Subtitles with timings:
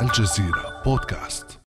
[0.00, 1.60] الجزيرة بودكاست.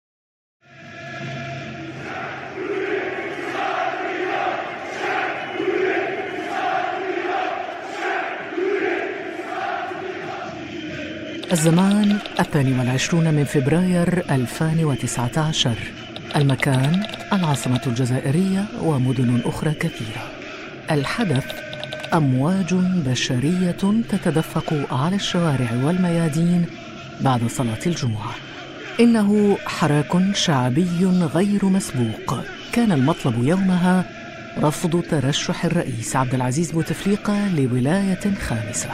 [11.51, 15.77] الزمان الثاني والعشرون من فبراير 2019
[16.35, 17.03] المكان
[17.33, 20.31] العاصمة الجزائرية ومدن أخرى كثيرة.
[20.91, 21.45] الحدث
[22.13, 26.65] أمواج بشرية تتدفق على الشوارع والميادين
[27.21, 28.31] بعد صلاة الجمعة.
[28.99, 32.39] إنه حراك شعبي غير مسبوق.
[32.73, 34.05] كان المطلب يومها
[34.59, 38.89] رفض ترشح الرئيس عبد العزيز بوتفليقة لولاية خامسة.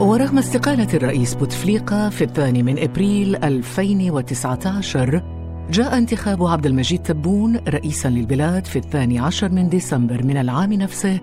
[0.00, 5.22] ورغم استقالة الرئيس بوتفليقة في الثاني من إبريل 2019
[5.70, 11.20] جاء انتخاب عبد المجيد تبون رئيسا للبلاد في الثاني عشر من ديسمبر من العام نفسه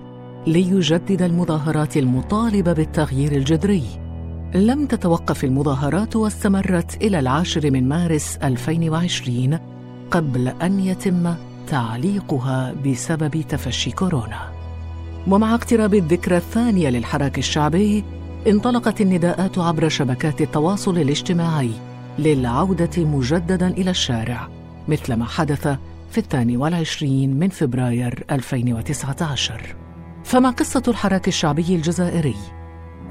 [0.48, 3.84] ليجدد المظاهرات المطالبة بالتغيير الجذري.
[4.56, 9.60] لم تتوقف المظاهرات واستمرت إلى العاشر من مارس 2020
[10.12, 11.34] قبل أن يتم
[11.68, 14.52] تعليقها بسبب تفشي كورونا.
[15.28, 18.04] ومع اقتراب الذكرى الثانية للحراك الشعبي
[18.48, 21.72] انطلقت النداءات عبر شبكات التواصل الاجتماعي
[22.20, 24.48] للعودة مجددا إلى الشارع
[24.88, 25.68] مثل ما حدث
[26.12, 29.76] في الثاني والعشرين من فبراير 2019
[30.24, 32.36] فما قصة الحراك الشعبي الجزائري؟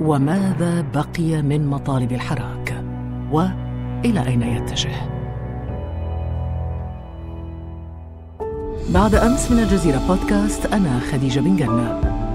[0.00, 2.84] وماذا بقي من مطالب الحراك؟
[3.32, 5.16] وإلى أين يتجه؟
[8.88, 12.25] بعد أمس من الجزيرة بودكاست أنا خديجة بن جنة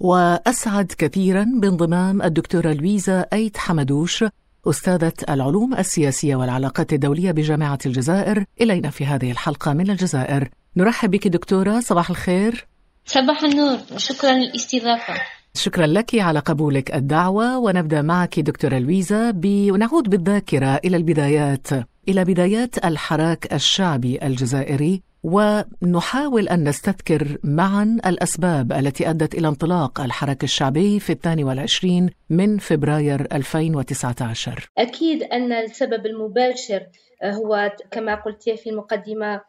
[0.00, 4.24] وأسعد كثيرا بانضمام الدكتورة لويزا أيت حمدوش
[4.66, 10.48] أستاذة العلوم السياسية والعلاقات الدولية بجامعة الجزائر إلينا في هذه الحلقة من الجزائر.
[10.76, 12.66] نرحب بك دكتورة صباح الخير.
[13.06, 15.14] صباح النور شكرا للاستضافة.
[15.54, 21.66] شكرا لك على قبولك الدعوة ونبدأ معك دكتورة لويزا ونعود بالذاكرة إلى البدايات
[22.08, 25.07] إلى بدايات الحراك الشعبي الجزائري.
[25.22, 32.58] ونحاول أن نستذكر معا الأسباب التي أدت إلى انطلاق الحراك الشعبي في الثاني والعشرين من
[32.58, 36.86] فبراير 2019 أكيد أن السبب المباشر
[37.24, 39.40] هو كما قلت في المقدمة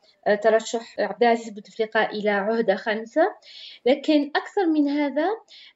[0.41, 3.35] ترشح عبد العزيز بوتفليقة إلى عهدة خامسة.
[3.85, 5.27] لكن أكثر من هذا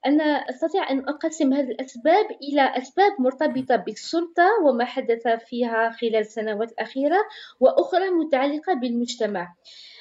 [0.05, 6.71] أنا أستطيع أن أقسم هذه الأسباب إلى أسباب مرتبطة بالسلطة وما حدث فيها خلال السنوات
[6.71, 7.17] الأخيرة
[7.59, 9.53] وأخرى متعلقة بالمجتمع.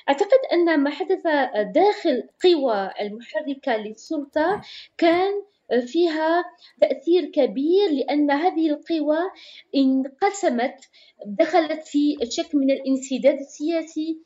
[0.09, 1.23] أعتقد أن ما حدث
[1.75, 4.61] داخل قوى المحركة للسلطة
[4.99, 5.43] كان
[5.87, 6.45] فيها
[6.81, 9.19] تأثير كبير لأن هذه القوى
[9.77, 10.75] انقسمت
[11.27, 14.19] دخلت في شكل من الانسداد السياسي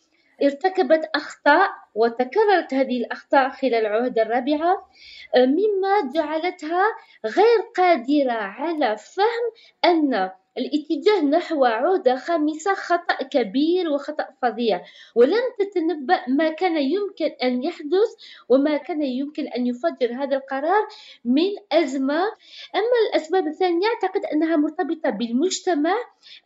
[0.42, 4.88] ارتكبت أخطاء وتكررت هذه الأخطاء خلال العهدة الرابعة
[5.36, 6.84] مما جعلتها
[7.26, 9.44] غير قادرة على فهم
[9.84, 14.82] أن الاتجاه نحو عودة خامسة خطأ كبير وخطأ فظيع.
[15.14, 18.10] ولم تتنبأ ما كان يمكن أن يحدث
[18.48, 20.88] وما كان يمكن أن يفجر هذا القرار
[21.24, 22.22] من أزمة.
[22.74, 25.94] أما الأسباب الثانية أعتقد أنها مرتبطة بالمجتمع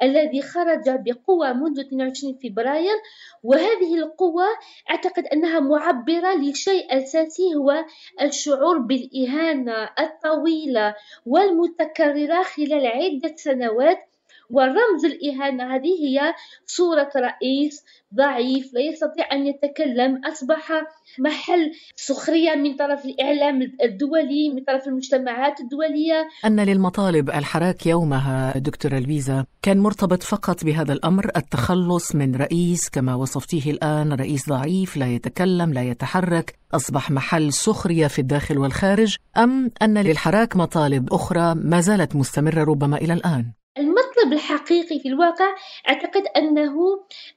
[0.03, 2.97] الذي خرج بقوة منذ 22 فبراير
[3.43, 4.45] وهذه القوة
[4.91, 7.85] أعتقد أنها معبرة لشيء أساسي هو
[8.23, 10.95] الشعور بالإهانة الطويلة
[11.27, 14.10] والمتكررة خلال عدة سنوات
[14.51, 16.35] ورمز الإهانة هذه هي
[16.67, 17.85] صورة رئيس
[18.15, 20.83] ضعيف لا يستطيع أن يتكلم أصبح
[21.19, 28.99] محل سخرية من طرف الإعلام الدولي من طرف المجتمعات الدولية أن للمطالب الحراك يومها دكتورة
[28.99, 35.07] الفيزا كان مرتبط فقط بهذا الأمر التخلص من رئيس كما وصفتيه الآن رئيس ضعيف لا
[35.07, 41.81] يتكلم لا يتحرك أصبح محل سخرية في الداخل والخارج أم أن للحراك مطالب أخرى ما
[41.81, 45.55] زالت مستمرة ربما إلى الآن؟ المطلب الحقيقي في الواقع
[45.89, 46.75] أعتقد أنه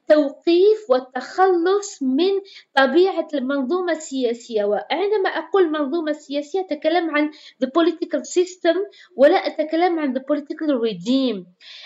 [0.08, 2.32] توقيف والتخلص من
[2.76, 4.64] طبيعة المنظومة السياسية.
[4.64, 7.32] وعندما أقول منظومة سياسية أتكلم عن
[7.64, 8.78] the political system
[9.16, 11.44] ولا أتكلم عن the political regime.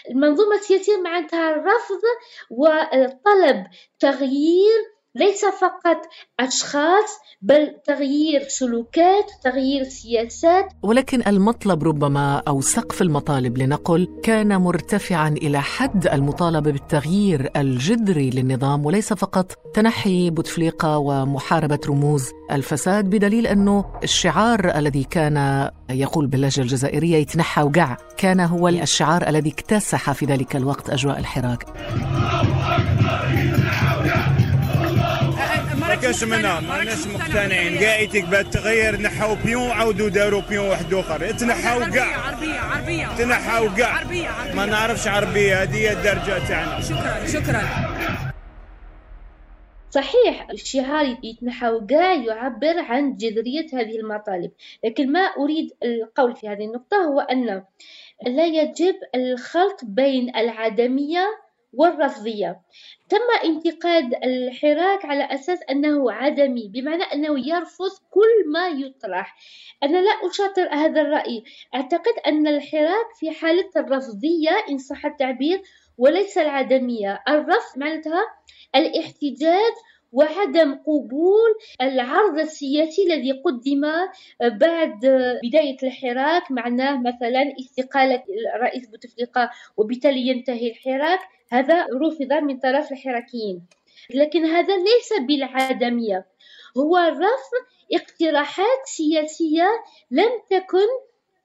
[0.10, 2.02] المنظومة السياسية معناتها رفض
[2.50, 3.68] وطلب
[4.00, 5.98] تغيير ليس فقط
[6.40, 7.10] أشخاص
[7.42, 10.74] بل تغيير سلوكات تغيير سياسات.
[10.84, 18.86] ولكن المطلب ربما أو سقف المطالب لنقل كان مرتفعا إلى حد المطالبة بالتغيير الجذري للنظام
[18.86, 27.18] وليس فقط تنحي بوتفليقة ومحاربة رموز الفساد بدليل أنه الشعار الذي كان يقول باللهجة الجزائرية
[27.18, 27.98] يتنحى وقع.
[28.18, 31.66] كان هو الشعار الذي اكتسح في ذلك الوقت أجواء الحراك.
[36.02, 37.78] كاش منا ما ناس مقتنعين.
[37.78, 41.32] قايتك بعد تغير نحاو بيون عاودوا داروا بيون واحد آخر.
[41.32, 43.08] تنحاو كاع عربية عربية.
[43.18, 44.04] تنحاو كاع
[44.56, 46.82] ما نعرفش عربية هذه هي الدرجة تاعنا.
[46.82, 47.62] شكرا شكرا.
[49.92, 54.52] صحيح الشعار يتنحى كاع يعبر عن جذرية هذه المطالب.
[54.86, 57.64] لكن ما أريد القول في هذه النقطة هو أن
[58.28, 61.26] لا يجب الخلط بين العدمية
[61.74, 62.62] والرفضية.
[63.10, 69.36] تم انتقاد الحراك على أساس أنه عدمي بمعنى أنه يرفض كل ما يطرح.
[69.84, 71.44] أنا لا أشاطر هذا الرأي.
[71.76, 75.62] أعتقد أن الحراك في حالة الرفضية إن صح التعبير
[75.98, 77.24] وليس العدمية.
[77.30, 78.22] الرفض معناتها
[78.76, 79.74] الاحتجاج
[80.12, 83.82] وعدم قبول العرض السياسي الذي قدم
[84.42, 85.00] بعد
[85.44, 88.24] بداية الحراك معناه مثلا استقالة
[88.62, 91.20] رئيس بوتفليقة وبالتالي ينتهي الحراك.
[91.52, 93.62] هذا رفض من طرف الحراكيين.
[94.10, 96.26] لكن هذا ليس بالعدمية.
[96.78, 97.64] هو رفض
[97.94, 99.68] اقتراحات سياسية
[100.12, 100.88] لم تكن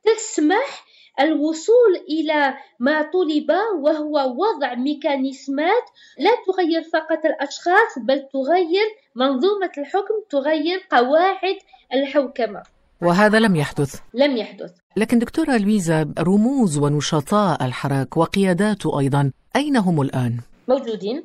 [0.05, 0.85] تسمح
[1.21, 5.85] الوصول إلى ما طلب وهو وضع ميكانيزمات
[6.19, 11.59] لا تغير فقط الأشخاص بل تغير منظومة الحكم تغير قواعد
[11.95, 12.63] الحوكمة.
[13.03, 14.01] وهذا لم يحدث.
[14.15, 14.71] لم يحدث.
[14.97, 20.37] لكن دكتورة لويزا رموز ونشطاء الحراك وقياداته أيضا أين هم الآن؟
[20.69, 21.25] موجودين.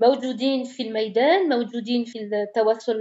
[0.00, 2.96] موجودين في الميدان موجودين في التواصل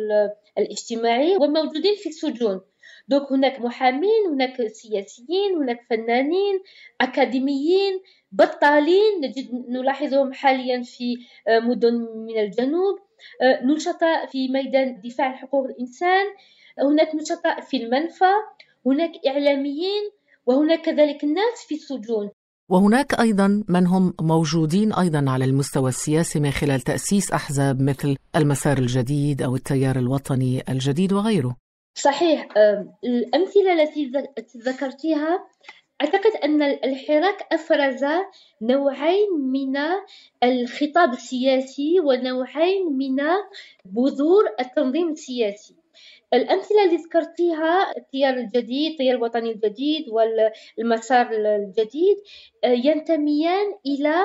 [0.57, 2.61] الاجتماعي وموجودين في السجون.
[3.07, 6.59] دوك هناك محامين هناك سياسيين هناك فنانين
[7.01, 7.99] أكاديميين
[8.31, 9.21] بطالين.
[9.21, 11.17] نجد نلاحظهم حاليا في
[11.49, 11.93] مدن
[12.27, 12.99] من الجنوب.
[13.63, 16.25] نشطاء في ميدان دفاع حقوق الإنسان.
[16.79, 18.33] هناك نشطاء في المنفى
[18.85, 20.11] هناك إعلاميين
[20.45, 22.29] وهناك كذلك الناس في السجون
[22.69, 28.77] وهناك أيضا من هم موجودين أيضا على المستوى السياسي من خلال تأسيس أحزاب مثل المسار
[28.77, 31.55] الجديد أو التيار الوطني الجديد وغيره.
[31.95, 32.47] صحيح
[33.03, 34.11] الأمثلة التي
[34.57, 35.47] ذكرتيها
[36.01, 38.03] أعتقد أن الحراك أفرز
[38.61, 39.77] نوعين من
[40.43, 43.15] الخطاب السياسي ونوعين من
[43.85, 45.75] بذور التنظيم السياسي.
[46.35, 52.17] الأمثلة اللي ذكرتيها التيار الجديد التيار الوطني الجديد والمسار الجديد
[52.63, 54.15] آه، ينتميان إلى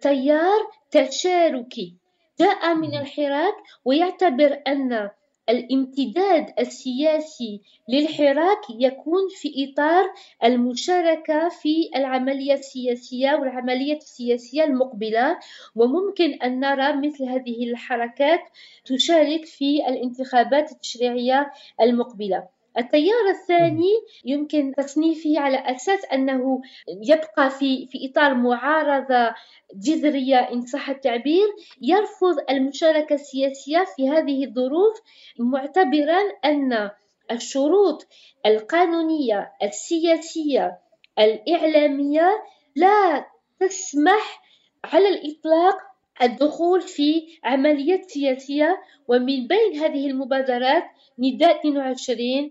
[0.00, 1.96] تيار تشاركي.
[2.40, 3.54] جاء من الحراك
[3.84, 5.10] ويعتبر أن
[5.48, 10.04] الامتداد السياسي للحراك يكون في إطار
[10.44, 15.38] المشاركة في العملية السياسية والعملية السياسية المقبلة
[15.74, 18.40] وممكن أن نرى مثل هذه الحركات
[18.84, 22.55] تشارك في الانتخابات التشريعية المقبلة.
[22.78, 23.92] التيار الثاني
[24.24, 26.60] يمكن تصنيفه على أساس أنه
[27.02, 29.34] يبقى في, في إطار معارضة
[29.74, 31.46] جذرية إن صح التعبير
[31.82, 35.00] يرفض المشاركة السياسية في هذه الظروف
[35.38, 36.90] معتبرا أن
[37.30, 38.06] الشروط
[38.46, 40.78] القانونية السياسية
[41.18, 42.42] الإعلامية
[42.76, 43.26] لا
[43.60, 44.42] تسمح
[44.84, 45.78] على الإطلاق
[46.22, 50.84] الدخول في عمليات سياسية ومن بين هذه المبادرات
[51.18, 52.50] نداء 22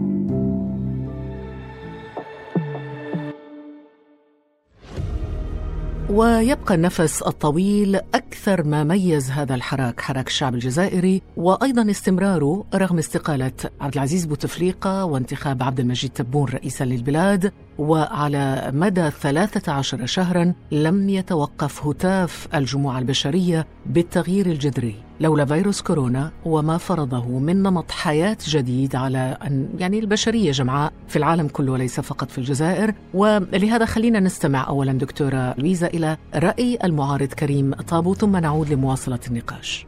[6.11, 11.21] ويبقى النفس الطويل أكثر ما ميز هذا الحراك حراك الشعب الجزائري.
[11.37, 13.51] وأيضا استمراره رغم استقالة
[13.81, 17.51] عبد العزيز بوتفليقة وانتخاب عبد المجيد تبون رئيسا للبلاد.
[17.77, 25.10] وعلى مدى 13 شهرا لم يتوقف هتاف الجموع البشرية بالتغيير الجذري.
[25.21, 31.15] لولا فيروس كورونا وما فرضه من نمط حياة جديد على أن يعني البشرية جمعاء في
[31.15, 32.93] العالم كله وليس فقط في الجزائر.
[33.13, 39.85] ولهذا خلينا نستمع أولا دكتورة لويزا إلى رأي المعارض كريم طابو ثم نعود لمواصلة النقاش.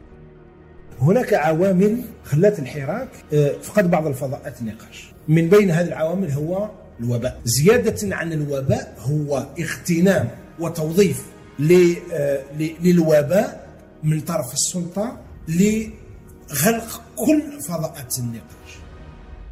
[1.01, 5.13] هناك عوامل خلت الحراك آه، فقد بعض الفضاءات النقاش.
[5.27, 7.39] من بين هذه العوامل هو الوباء.
[7.45, 11.25] زيادة عن الوباء هو اغتنام وتوظيف
[11.61, 12.39] آه،
[12.83, 13.63] للوباء
[14.03, 18.77] من طرف السلطة لغلق كل فضاءات النقاش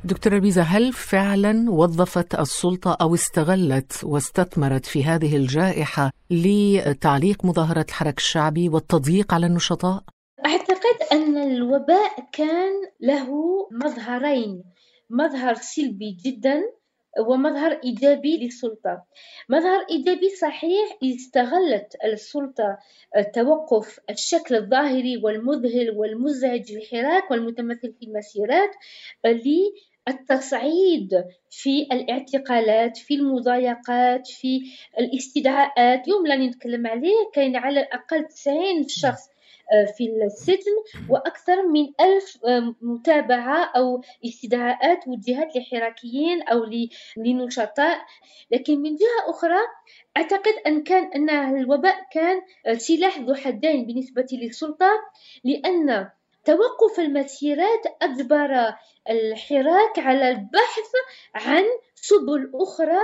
[0.04, 8.18] دكتورة بيزا هل فعلا وظفت السلطة أو استغلت واستثمرت في هذه الجائحة لتعليق مظاهرات الحرك
[8.18, 10.04] الشعبي والتضييق على النشطاء؟
[10.46, 13.28] أعتقد أن الوباء كان له
[13.72, 14.64] مظهرين
[15.10, 16.62] مظهر سلبي جدا
[17.20, 19.04] ومظهر إيجابي للسلطة.
[19.50, 22.78] مظهر إيجابي صحيح استغلت السلطة
[23.34, 28.72] توقف الشكل الظاهري والمذهل والمزعج للحراك والمتمثل في المسيرات
[30.08, 34.62] التصعيد في الاعتقالات في المضايقات في
[35.00, 36.08] الاستدعاءات.
[36.08, 39.31] يوم لا نتكلم عليه كاين على الأقل 90 شخص
[39.98, 40.76] في السجن
[41.10, 46.66] وأكثر من ألف آه، متابعة أو استدعاءات وجهت لحراكيين أو
[47.18, 48.02] لنشطاء.
[48.52, 49.60] لكن من جهة أخرى
[50.18, 52.42] أعتقد أن كان أن الوباء كان
[52.78, 54.92] سلاح ذو حدين بالنسبة للسلطة
[55.44, 56.10] لأن
[56.46, 58.74] توقف المسيرات أجبر
[59.10, 60.92] الحراك على البحث
[61.36, 61.64] عن
[61.96, 63.02] سبل أخرى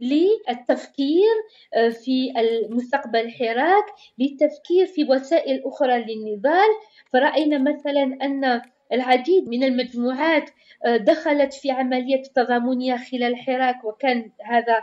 [0.00, 1.34] للتفكير
[1.74, 3.84] آه، في المستقبل الحراك
[4.18, 6.68] للتفكير في وسائل أخرى للنضال.
[7.12, 10.50] فرأينا مثلا أن العديد من المجموعات
[10.86, 14.82] آه، دخلت في عملية تضامنية خلال الحراك وكان هذا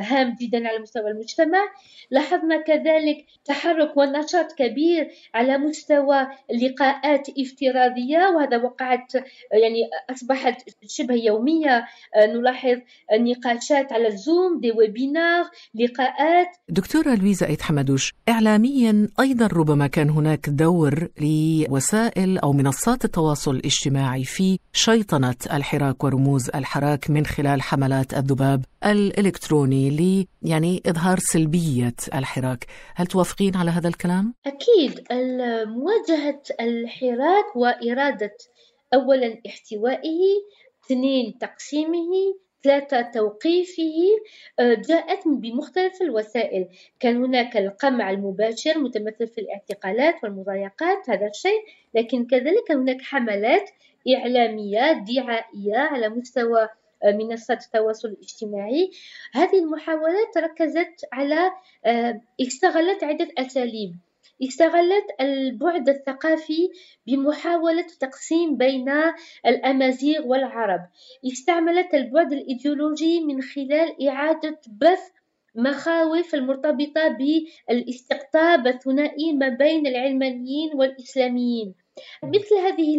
[0.00, 1.58] هام جدا على مستوى المجتمع.
[2.10, 6.26] لاحظنا كذلك تحرك ونشاط كبير على مستوى
[6.62, 9.14] لقاءات افتراضية وهذا وقعت
[9.52, 9.80] يعني
[10.10, 11.84] أصبحت شبه يومية.
[12.14, 12.76] آه، نلاحظ
[13.20, 15.44] نقاشات على الزوم دي ويبينار
[15.74, 16.48] لقاءات.
[16.68, 24.24] دكتورة لويزا أيت حمدوش إعلاميا أيضا ربما كان هناك دور لوسائل أو منصات التواصل الاجتماعي
[24.24, 32.66] في شيطنة الحراك ورموز الحراك من خلال حملات الذباب الإلكتروني ل يعني إظهار سلبية الحراك.
[32.94, 35.06] هل توافقين على هذا الكلام؟ أكيد.
[35.66, 38.36] مواجهة الحراك وإرادة
[38.94, 40.20] أولا احتوائه
[40.84, 42.34] اثنين تقسيمه
[42.64, 43.82] ثلاثة توقيفه
[44.58, 46.68] آه، جاءت بمختلف الوسائل.
[47.00, 51.60] كان هناك القمع المباشر متمثل في الاعتقالات والمضايقات هذا الشيء.
[51.94, 53.70] لكن كذلك هناك حملات
[54.16, 56.68] إعلامية دعائية على مستوى
[57.12, 58.90] منصات التواصل الاجتماعي.
[59.32, 61.50] هذه المحاولات ركزت على
[61.84, 63.96] آه، استغلت عدة أساليب.
[64.42, 66.68] استغلت البعد الثقافي
[67.06, 68.92] بمحاولة تقسيم بين
[69.46, 70.80] الأمازيغ والعرب.
[71.26, 75.10] استعملت البعد الإيديولوجي من خلال إعادة بث
[75.54, 81.74] مخاوف المرتبطة بالاستقطاب الثنائي ما بين العلمانيين والإسلاميين.
[82.24, 82.96] مثل هذه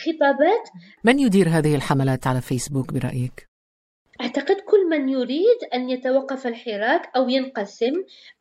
[0.00, 0.68] الخطابات
[1.04, 3.50] من يدير هذه الحملات على فيسبوك برأيك؟
[4.20, 7.92] أعتقد كل من يريد أن يتوقف الحراك أو ينقسم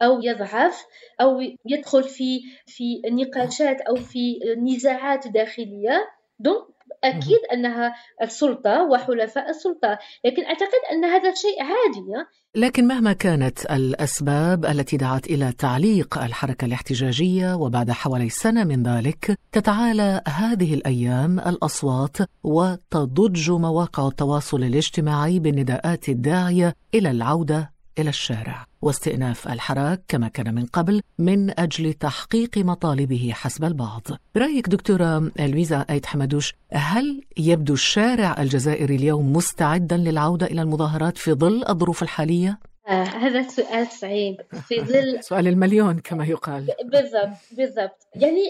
[0.01, 0.85] أو يضعف
[1.21, 6.65] أو يدخل في في نقاشات أو في نزاعات داخلية دونك
[7.03, 12.25] أكيد أنها السلطة وحلفاء السلطة لكن أعتقد أن هذا شيء عادي
[12.55, 19.39] لكن مهما كانت الأسباب التي دعت إلى تعليق الحركة الاحتجاجية وبعد حوالي سنة من ذلك
[19.51, 28.65] تتعالى هذه الأيام الأصوات وتضج مواقع التواصل الاجتماعي بالنداءات الداعية إلى العودة إلى الشارع.
[28.81, 34.07] واستئناف الحراك كما كان من قبل من أجل تحقيق مطالبه حسب البعض.
[34.35, 41.33] برأيك دكتورة لويزا أيت حمدوش هل يبدو الشارع الجزائري اليوم مستعدا للعودة إلى المظاهرات في
[41.33, 44.35] ظل الظروف الحالية؟ آه هذا سؤال صعيب.
[44.67, 46.67] في ظل سؤال المليون كما يقال.
[46.85, 48.07] بالضبط بالضبط.
[48.15, 48.43] يعني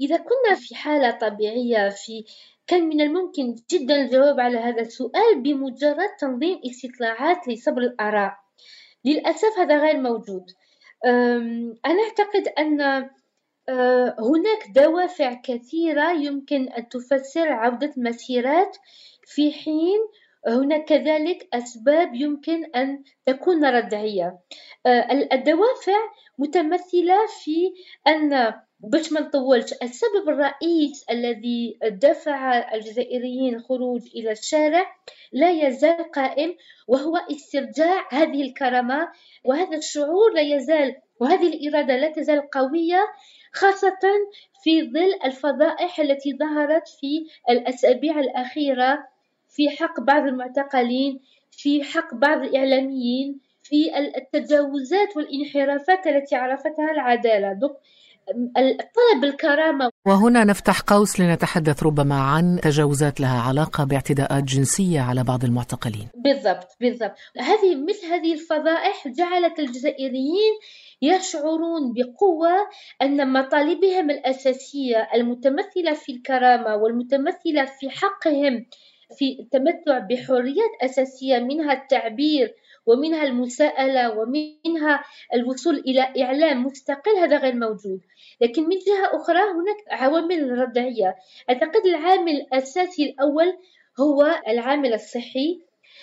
[0.00, 2.24] إذا كنا في حالة طبيعية في
[2.66, 8.41] كان من الممكن جدا الجواب على هذا السؤال بمجرد تنظيم استطلاعات لصبر الآراء.
[9.04, 10.44] للأسف هذا غير موجود.
[11.86, 12.80] أنا أعتقد أن
[13.68, 18.76] أه، هناك دوافع كثيرة يمكن أن تفسر عودة المسيرات
[19.26, 19.98] في حين
[20.48, 24.38] هناك كذلك أسباب يمكن أن تكون ردعية.
[24.86, 25.98] أه، الدوافع
[26.38, 27.72] متمثلة في
[28.06, 34.96] أن باش ما نطولش السبب الرئيس الذي دفع الجزائريين الخروج إلى الشارع
[35.32, 36.56] لا يزال قائم
[36.88, 39.08] وهو استرجاع هذه الكرامة
[39.44, 43.06] وهذا الشعور لا يزال وهذه الإرادة لا تزال قوية
[43.52, 43.98] خاصة
[44.62, 49.11] في ظل الفضائح التي ظهرت في الأسابيع الأخيرة
[49.52, 57.58] في حق بعض المعتقلين في حق بعض الإعلاميين في التجاوزات والانحرافات التي عرفتها العدالة.
[58.94, 59.90] طلب الكرامة.
[60.06, 66.08] وهنا نفتح قوس لنتحدث ربما عن تجاوزات لها علاقة باعتداءات جنسية على بعض المعتقلين.
[66.14, 67.14] بالضبط بالضبط.
[67.38, 70.52] هذه مثل هذه الفضائح جعلت الجزائريين
[71.02, 72.68] يشعرون بقوة
[73.02, 78.66] أن مطالبهم الأساسية المتمثلة في الكرامة والمتمثلة في حقهم
[79.18, 82.54] في التمتع بحريات أساسية منها التعبير
[82.86, 85.04] ومنها المساءلة ومنها
[85.34, 88.00] الوصول إلى إعلام مستقل هذا غير موجود.
[88.40, 91.16] لكن من جهة أخرى هناك عوامل ردعية.
[91.50, 93.58] أعتقد العامل الأساسي الأول
[94.00, 95.60] هو العامل الصحي.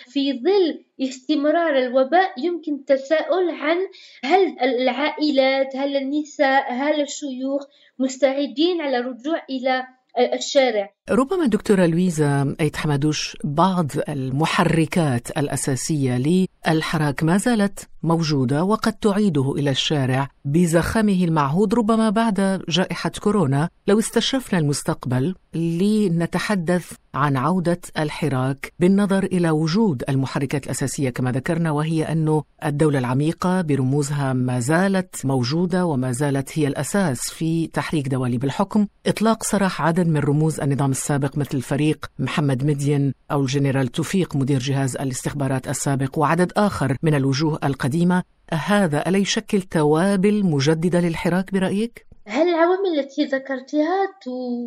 [0.08, 3.76] في ظل استمرار الوباء يمكن التساؤل عن
[4.24, 7.66] هل العائلات هل النساء هل الشيوخ
[7.98, 9.86] مستعدين على الرجوع إلى
[10.32, 19.52] الشارع؟ ربما دكتورة لويزا أيت حمدوش بعض المحركات الأساسية للحراك ما زالت موجودة وقد تعيده
[19.52, 23.68] إلى الشارع بزخمه المعهود ربما بعد جائحة كورونا.
[23.86, 32.04] لو استشرفنا المستقبل لنتحدث عن عودة الحراك بالنظر إلى وجود المحركات الأساسية كما ذكرنا وهي
[32.04, 38.86] أن الدولة العميقة برموزها ما زالت موجودة وما زالت هي الأساس في تحريك دواليب الحكم.
[39.06, 44.58] إطلاق سراح عدد من رموز النظام السابق مثل فريق محمد مدين أو الجنرال توفيق مدير
[44.58, 52.06] جهاز الاستخبارات السابق وعدد آخر من الوجوه القديمة هذا ألا يشكل توابل مجددة للحراك برأيك؟
[52.26, 53.98] هل العوامل التي ذكرتها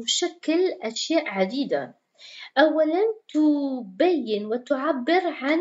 [0.05, 1.95] تشكل أشياء عديدة
[2.57, 5.59] أولا تبين وتعبر عن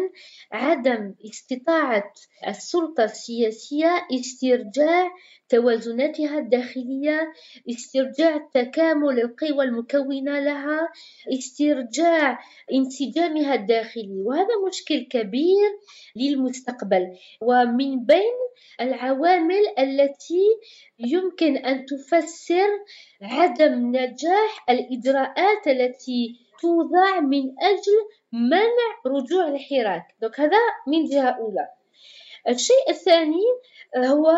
[0.53, 2.13] عدم استطاعة
[2.49, 5.11] السلطة السياسية استرجاع
[5.49, 7.33] توازناتها الداخلية
[7.71, 10.89] استرجاع تكامل القوى المكونة لها
[11.33, 12.39] استرجاع
[12.73, 14.23] انسجامها الداخلي.
[14.25, 15.71] وهذا مشكل كبير
[16.17, 17.17] للمستقبل.
[17.41, 18.37] ومن بين
[18.81, 20.45] العوامل التي
[20.99, 22.69] يمكن أن تفسر
[23.23, 27.99] عدم نجاح الإجراءات التي توضع من أجل
[28.33, 30.07] منع رجوع الحراك.
[30.23, 31.69] دوك هذا من جهة أولى.
[32.49, 33.45] الشيء الثاني
[33.97, 34.37] هو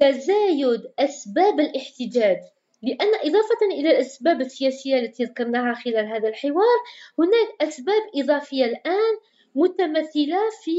[0.00, 2.38] تزايد أسباب الاحتجاج.
[2.82, 6.78] لأن إضافة إلى الأسباب السياسية التي ذكرناها خلال هذا الحوار
[7.18, 9.14] هناك أسباب إضافية الآن
[9.54, 10.78] متمثلة في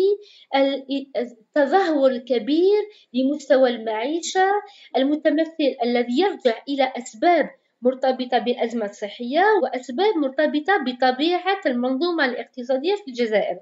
[1.17, 2.81] التدهور الكبير
[3.13, 4.51] لمستوى المعيشة
[4.97, 7.49] المتمثل الذي يرجع إلى أسباب
[7.83, 13.59] مرتبطة بالأزمة الصحية وأسباب مرتبطة بطبيعة المنظومة الاقتصادية في الجزائر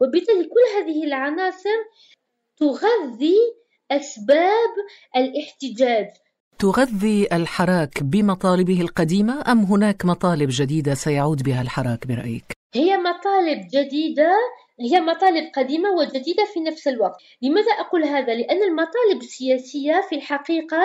[0.00, 1.78] وبالتالي كل هذه العناصر
[2.56, 3.36] تغذي
[3.90, 4.74] أسباب
[5.16, 6.08] الاحتجاج
[6.58, 14.32] تغذي الحراك بمطالبه القديمة أم هناك مطالب جديدة سيعود بها الحراك برأيك؟ هي مطالب جديدة
[14.80, 20.82] هي مطالب قديمة وجديدة في نفس الوقت لماذا أقول هذا؟ لأن المطالب السياسية في الحقيقة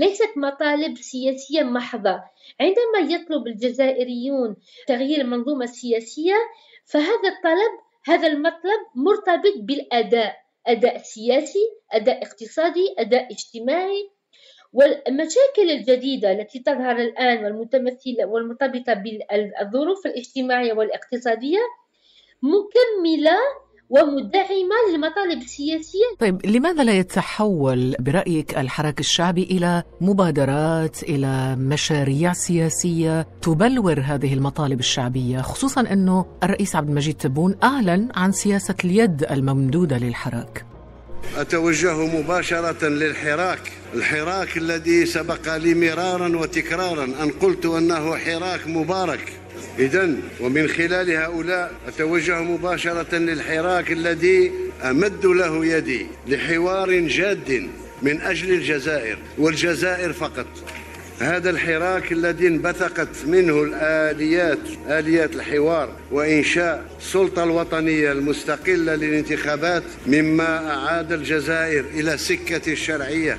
[0.00, 2.22] ليست مطالب سياسية محضة.
[2.60, 6.36] عندما يطلب الجزائريون تغيير المنظومة السياسية
[6.86, 7.72] فهذا الطلب
[8.04, 10.36] هذا المطلب مرتبط بالأداء
[10.66, 14.10] أداء سياسي أداء اقتصادي أداء اجتماعي.
[14.72, 21.58] والمشاكل الجديدة التي تظهر الآن والمتمثلة والمرتبطة بالظروف الاجتماعية والاقتصادية
[22.42, 23.38] مكملة
[23.90, 26.04] ومدعمة للمطالب السياسية.
[26.18, 34.80] طيب لماذا لا يتحول برأيك الحراك الشعبي إلى مبادرات إلى مشاريع سياسية تبلور هذه المطالب
[34.80, 40.64] الشعبية؟ خصوصا أنه الرئيس عبد المجيد تبون أعلن عن سياسة اليد الممدودة للحراك.
[41.36, 43.72] أتوجه مباشرة للحراك.
[43.94, 47.04] الحراك الذي سبق لي مرارا وتكرارا.
[47.04, 49.39] أن قلت أنه حراك مبارك.
[49.78, 54.52] إذا ومن خلال هؤلاء أتوجه مباشرة للحراك الذي
[54.84, 57.68] أمد له يدي لحوار جاد
[58.02, 60.46] من أجل الجزائر والجزائر فقط.
[61.20, 71.12] هذا الحراك الذي انبثقت منه الآليات آليات الحوار وإنشاء السلطة الوطنية المستقلة للانتخابات مما أعاد
[71.12, 73.38] الجزائر إلى سكة الشرعية.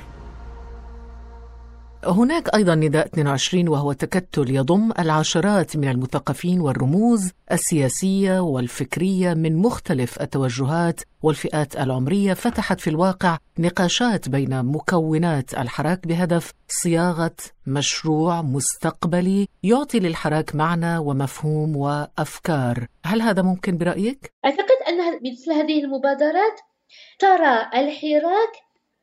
[2.05, 10.21] هناك أيضا نداء 22 وهو تكتل يضم العشرات من المثقفين والرموز السياسية والفكرية من مختلف
[10.21, 17.35] التوجهات والفئات العمرية فتحت في الواقع نقاشات بين مكونات الحراك بهدف صياغة
[17.67, 25.83] مشروع مستقبلي يعطي للحراك معنى ومفهوم وأفكار هل هذا ممكن برأيك؟ أعتقد أن مثل هذه
[25.83, 26.59] المبادرات
[27.19, 28.51] ترى الحراك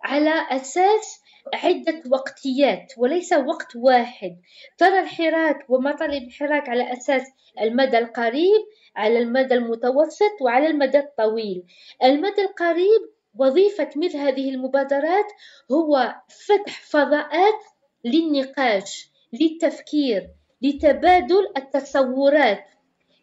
[0.05, 1.21] على أساس
[1.55, 4.37] عدة وقتيات وليس وقت واحد.
[4.79, 7.23] ترى الحراك ومطالب الحراك على أساس
[7.61, 8.63] المدى القريب
[8.97, 11.63] على المدى المتوسط وعلى المدى الطويل.
[12.05, 13.01] المدى القريب
[13.39, 15.27] وظيفة مثل هذه المبادرات
[15.73, 16.15] هو
[16.47, 17.61] فتح فضاءات
[18.05, 20.29] للنقاش للتفكير
[20.63, 22.65] لتبادل التصورات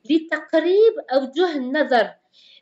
[0.10, 2.12] لتقريب أوجه النظر.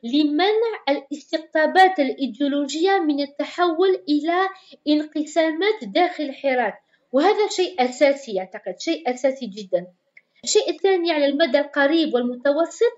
[0.03, 4.49] لمنع الاستقطابات الإيديولوجية من التحول إلى
[4.87, 6.79] انقسامات داخل الحراك.
[7.11, 9.87] وهذا شيء أساسي أعتقد شيء أساسي جدا.
[10.43, 12.93] الشيء الثاني على المدى القريب والمتوسط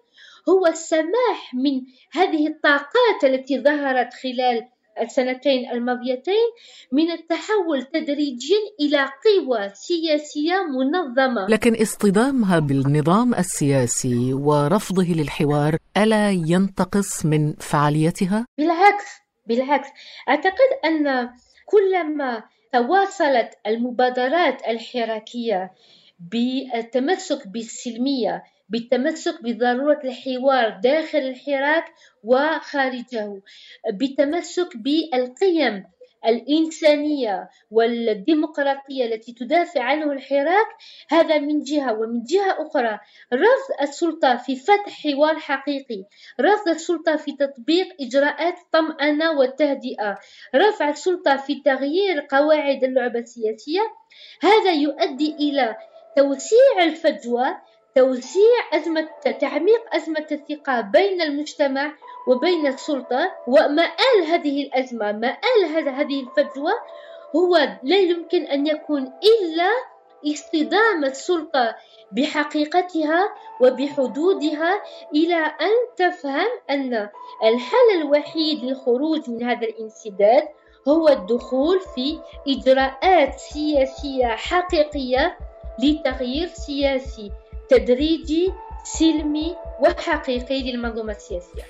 [0.50, 4.68] هو السماح من هذه الطاقات التي ظهرت خلال
[5.02, 6.48] السنتين الماضيتين
[6.92, 11.48] من التحول تدريجيا إلى قوى سياسية منظمة.
[11.50, 19.06] لكن اصطدامها بالنظام السياسي ورفضه للحوار ألا ينتقص من فعاليتها؟ بالعكس
[19.48, 19.88] بالعكس.
[20.30, 21.30] أعتقد أن
[21.66, 25.72] كلما تواصلت المبادرات الحراكية
[26.20, 31.86] بالتمسك بالسلمية بالتمسك بضرورة الحوار داخل الحراك
[32.24, 33.42] وخارجه
[33.94, 35.84] بالتمسك بالقيم
[36.26, 40.68] الإنسانية والديمقراطية التي تدافع عنه الحراك.
[41.10, 43.00] هذا من جهة ومن جهة أخرى
[43.34, 46.06] رفض السلطة في فتح حوار حقيقي
[46.42, 50.18] رفض السلطة في تطبيق إجراءات الطمأنة والتهدئة
[50.56, 53.82] رفع السلطة في تغيير قواعد اللعبة السياسية.
[54.42, 55.76] هذا يؤدي إلى
[56.16, 57.58] توسيع الفجوة
[57.96, 59.08] توسيع أزمة
[59.40, 61.92] تعميق أزمة الثقة بين المجتمع
[62.28, 66.72] وبين السلطة ومآل هذه الأزمة مآل هذه الفجوة
[67.36, 69.70] هو لا يمكن أن يكون إلا
[70.34, 71.76] اصطدام السلطة
[72.12, 73.30] بحقيقتها
[73.62, 74.82] وبحدودها
[75.16, 77.10] إلى أن تفهم أن
[77.44, 80.48] الحل الوحيد للخروج من هذا الانسداد
[80.88, 85.38] هو الدخول في إجراءات سياسية حقيقية
[85.80, 87.32] لتغيير سياسي.
[87.70, 91.64] تدريجي سلمي وحقيقي للمنظومة السياسية.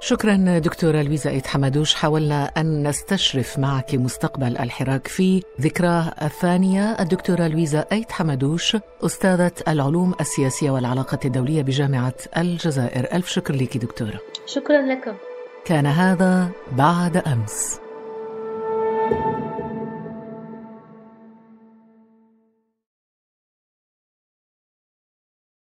[0.00, 1.94] شكرا دكتورة لويزا إيت حمدوش.
[1.94, 6.96] حاولنا أن نستشرف معك مستقبل الحراك في ذكراه الثانية.
[7.00, 13.12] الدكتورة لويزا أيت حمدوش أستاذة العلوم السياسية والعلاقات الدولية بجامعة الجزائر.
[13.12, 14.20] ألف شكر لك دكتورة.
[14.46, 15.16] شكرا لكم.
[15.64, 17.81] كان هذا بعد أمس.